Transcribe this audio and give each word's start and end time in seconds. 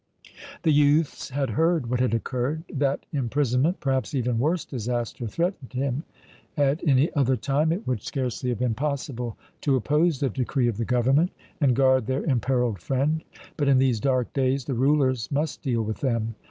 The 0.63 0.71
youths 0.71 1.29
had 1.29 1.51
heard 1.51 1.87
what 1.87 1.99
had 1.99 2.15
occurred 2.15 2.63
that 2.73 3.05
imprisonment, 3.13 3.79
perhaps 3.79 4.15
even 4.15 4.39
worse 4.39 4.65
disaster, 4.65 5.27
threatened 5.27 5.73
him. 5.73 6.05
At 6.57 6.83
any 6.87 7.13
other 7.13 7.35
time 7.35 7.71
it 7.71 7.85
would 7.85 8.01
scarcely 8.01 8.49
have 8.49 8.57
been 8.57 8.73
possible 8.73 9.37
to 9.61 9.75
oppose 9.75 10.19
the 10.19 10.29
decree 10.29 10.67
of 10.67 10.77
the 10.77 10.85
Government 10.85 11.29
and 11.59 11.75
guard 11.75 12.07
their 12.07 12.23
imperilled 12.23 12.79
friend, 12.79 13.23
but 13.57 13.67
in 13.67 13.77
these 13.77 13.99
dark 13.99 14.33
days 14.33 14.65
the 14.65 14.73
rulers 14.73 15.29
must 15.31 15.61
deal 15.61 15.83
with 15.83 15.99
them. 15.99 16.33